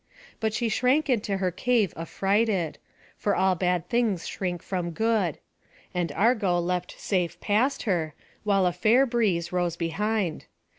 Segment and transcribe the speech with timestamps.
[0.39, 2.79] But she shrank into her cave affrighted;
[3.17, 5.37] for all bad things shrink from good;
[5.93, 10.45] and Argo leapt safe past her, while a fair breeze rose behind.